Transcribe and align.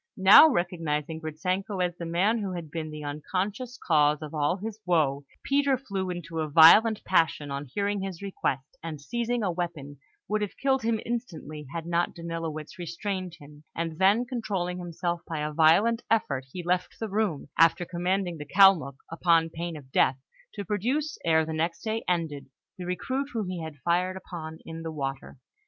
Now 0.17 0.47
recognising 0.49 1.21
Gritzenko 1.21 1.77
as 1.79 1.95
the 1.95 2.07
man 2.07 2.39
who 2.39 2.53
had 2.53 2.71
been 2.71 2.89
the 2.89 3.03
unconscious 3.03 3.77
cause 3.77 4.23
of 4.23 4.33
all 4.33 4.57
his 4.57 4.79
woe, 4.83 5.25
Peter 5.43 5.77
flew 5.77 6.09
into 6.09 6.39
a 6.39 6.49
violent 6.49 7.03
passion 7.03 7.51
on 7.51 7.67
hearing 7.67 8.01
his 8.01 8.19
request, 8.19 8.79
and, 8.81 8.99
seizing 8.99 9.43
a 9.43 9.51
weapon, 9.51 9.99
would 10.27 10.41
have 10.41 10.57
killed 10.57 10.81
him 10.81 10.99
instantly, 11.05 11.67
had 11.71 11.85
not 11.85 12.15
Danilowitz 12.15 12.79
restrained 12.79 13.35
him; 13.39 13.63
and 13.75 13.99
then 13.99 14.25
controlling 14.25 14.79
himself 14.79 15.21
by 15.27 15.41
a 15.41 15.53
violent 15.53 16.01
effort, 16.09 16.45
he 16.51 16.63
left 16.63 16.97
the 16.99 17.07
room, 17.07 17.49
after 17.59 17.85
commanding 17.85 18.39
the 18.39 18.45
Kalmuk, 18.47 18.95
upon 19.11 19.51
pain 19.51 19.77
of 19.77 19.91
death, 19.91 20.17
to 20.55 20.65
produce, 20.65 21.19
ere 21.23 21.45
the 21.45 21.53
next 21.53 21.83
day 21.83 22.03
ended, 22.07 22.47
the 22.75 22.85
recruit 22.85 23.29
whom 23.33 23.47
he 23.49 23.61
had 23.61 23.77
fired 23.85 24.17
upon 24.17 24.57
in 24.65 24.81
the 24.81 24.91
water. 24.91 25.37